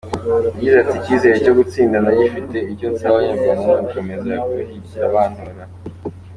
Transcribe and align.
Yagize 0.65 0.75
ati 0.85 0.93
“Icyizere 1.01 1.35
cyo 1.45 1.53
gutsinda 1.59 1.95
ndagifite, 2.03 2.57
icyo 2.71 2.87
nsaba 2.93 3.15
Abanyarwanda 3.19 3.59
ni 3.61 3.71
ugukomeza 3.77 4.31
kunshyigikira 4.47 5.13
bantora. 5.13 5.61